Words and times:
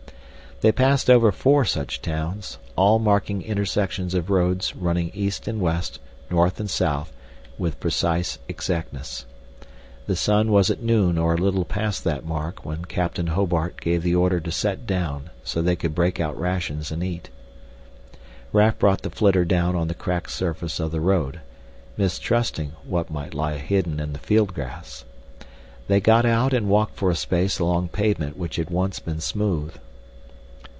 They 0.63 0.71
passed 0.71 1.09
over 1.09 1.31
four 1.31 1.65
such 1.65 2.03
towns, 2.03 2.59
all 2.75 2.99
marking 2.99 3.41
intersections 3.41 4.13
of 4.13 4.29
roads 4.29 4.75
running 4.75 5.09
east 5.11 5.47
and 5.47 5.59
west, 5.59 5.97
north 6.29 6.59
and 6.59 6.69
south, 6.69 7.11
with 7.57 7.79
precise 7.79 8.37
exactness. 8.47 9.25
The 10.05 10.15
sun 10.15 10.51
was 10.51 10.69
at 10.69 10.79
noon 10.79 11.17
or 11.17 11.33
a 11.33 11.37
little 11.37 11.65
past 11.65 12.03
that 12.03 12.23
mark 12.25 12.63
when 12.63 12.85
Captain 12.85 13.25
Hobart 13.25 13.81
gave 13.81 14.03
the 14.03 14.13
order 14.13 14.39
to 14.39 14.51
set 14.51 14.85
down 14.85 15.31
so 15.43 15.61
that 15.61 15.65
they 15.65 15.75
could 15.75 15.95
break 15.95 16.19
out 16.19 16.39
rations 16.39 16.91
and 16.91 17.03
eat. 17.03 17.31
Raf 18.53 18.77
brought 18.77 19.01
the 19.01 19.09
flitter 19.09 19.43
down 19.45 19.75
on 19.75 19.87
the 19.87 19.95
cracked 19.95 20.29
surface 20.29 20.79
of 20.79 20.91
the 20.91 21.01
road, 21.01 21.39
mistrusting 21.97 22.73
what 22.85 23.09
might 23.09 23.33
lie 23.33 23.57
hidden 23.57 23.99
in 23.99 24.13
the 24.13 24.19
field 24.19 24.53
grass. 24.53 25.05
They 25.87 25.99
got 26.01 26.23
out 26.27 26.53
and 26.53 26.69
walked 26.69 26.97
for 26.97 27.09
a 27.09 27.15
space 27.15 27.57
along 27.57 27.87
pavement 27.89 28.37
which 28.37 28.57
had 28.57 28.69
once 28.69 28.99
been 28.99 29.21
smooth. 29.21 29.75